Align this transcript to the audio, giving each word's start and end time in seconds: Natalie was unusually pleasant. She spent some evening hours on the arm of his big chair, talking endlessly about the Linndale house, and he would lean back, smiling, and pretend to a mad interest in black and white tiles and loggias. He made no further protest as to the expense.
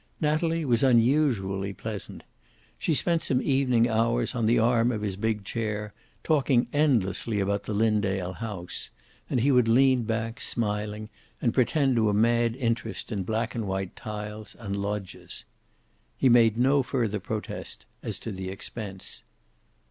Natalie 0.19 0.65
was 0.65 0.81
unusually 0.81 1.73
pleasant. 1.73 2.23
She 2.79 2.95
spent 2.95 3.21
some 3.21 3.39
evening 3.39 3.87
hours 3.87 4.33
on 4.33 4.47
the 4.47 4.57
arm 4.57 4.91
of 4.91 5.03
his 5.03 5.15
big 5.15 5.43
chair, 5.43 5.93
talking 6.23 6.65
endlessly 6.73 7.39
about 7.39 7.65
the 7.65 7.75
Linndale 7.75 8.37
house, 8.37 8.89
and 9.29 9.41
he 9.41 9.51
would 9.51 9.67
lean 9.67 10.01
back, 10.01 10.41
smiling, 10.41 11.09
and 11.39 11.53
pretend 11.53 11.95
to 11.97 12.09
a 12.09 12.15
mad 12.15 12.55
interest 12.55 13.11
in 13.11 13.21
black 13.21 13.53
and 13.53 13.67
white 13.67 13.95
tiles 13.95 14.55
and 14.57 14.75
loggias. 14.75 15.43
He 16.17 16.29
made 16.29 16.57
no 16.57 16.81
further 16.81 17.19
protest 17.19 17.85
as 18.01 18.17
to 18.21 18.31
the 18.31 18.49
expense. 18.49 19.21